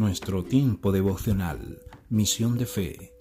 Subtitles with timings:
[0.00, 3.12] nuestro tiempo devocional, misión de fe.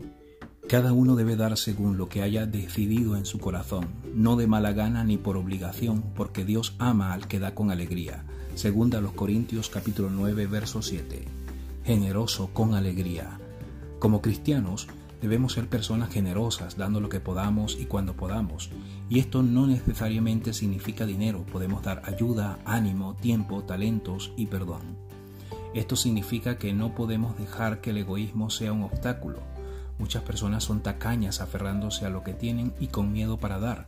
[0.70, 4.72] Cada uno debe dar según lo que haya decidido en su corazón, no de mala
[4.72, 8.24] gana ni por obligación, porque Dios ama al que da con alegría.
[8.56, 11.26] Segunda a los Corintios capítulo 9, verso 7.
[11.84, 13.42] Generoso con alegría.
[14.00, 14.88] Como cristianos,
[15.22, 18.70] debemos ser personas generosas, dando lo que podamos y cuando podamos.
[19.10, 25.10] Y esto no necesariamente significa dinero, podemos dar ayuda, ánimo, tiempo, talentos y perdón.
[25.74, 29.40] Esto significa que no podemos dejar que el egoísmo sea un obstáculo.
[30.00, 33.88] Muchas personas son tacañas aferrándose a lo que tienen y con miedo para dar.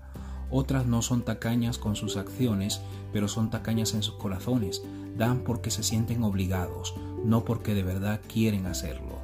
[0.52, 2.81] Otras no son tacañas con sus acciones,
[3.13, 4.84] pero son tacañas en sus corazones.
[5.17, 9.20] Dan porque se sienten obligados, no porque de verdad quieren hacerlo.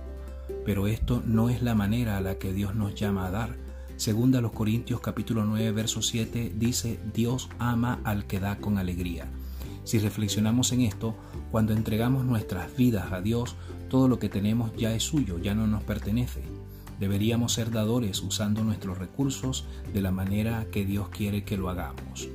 [0.66, 3.56] Pero esto no es la manera a la que Dios nos llama a dar.
[3.98, 9.28] Segunda los Corintios capítulo 9 verso 7 dice, Dios ama al que da con alegría.
[9.88, 11.16] Si reflexionamos en esto,
[11.50, 13.56] cuando entregamos nuestras vidas a Dios,
[13.88, 16.44] todo lo que tenemos ya es suyo, ya no nos pertenece.
[17.00, 22.28] Deberíamos ser dadores usando nuestros recursos de la manera que Dios quiere que lo hagamos.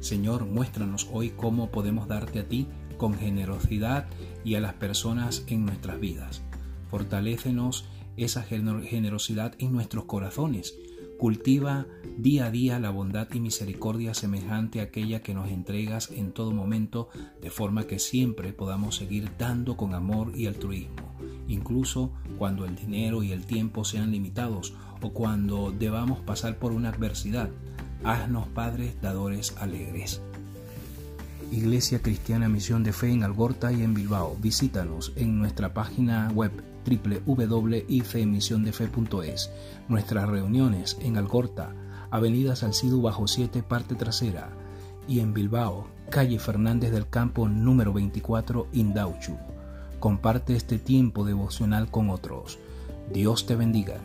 [0.00, 4.06] Señor, muéstranos hoy cómo podemos darte a ti con generosidad
[4.44, 6.42] y a las personas en nuestras vidas.
[6.90, 7.86] Fortalécenos
[8.18, 10.74] esa generosidad en nuestros corazones
[11.18, 11.86] Cultiva
[12.18, 16.52] día a día la bondad y misericordia semejante a aquella que nos entregas en todo
[16.52, 17.08] momento,
[17.40, 21.16] de forma que siempre podamos seguir dando con amor y altruismo,
[21.48, 26.90] incluso cuando el dinero y el tiempo sean limitados o cuando debamos pasar por una
[26.90, 27.48] adversidad.
[28.04, 30.20] Haznos padres dadores alegres.
[31.50, 34.36] Iglesia Cristiana Misión de Fe en Algorta y en Bilbao.
[34.40, 36.52] Visítanos en nuestra página web
[36.86, 39.50] www.ifemisiondefe.es.
[39.88, 41.74] Nuestras reuniones en Algorta,
[42.10, 44.50] Avenida Salcido Bajo 7, parte trasera,
[45.08, 49.36] y en Bilbao, calle Fernández del Campo número 24, Indauchu.
[50.00, 52.58] Comparte este tiempo devocional con otros.
[53.12, 54.00] Dios te bendiga.